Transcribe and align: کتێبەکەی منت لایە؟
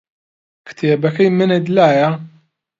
کتێبەکەی 0.67 1.27
منت 1.37 1.65
لایە؟ 1.75 2.09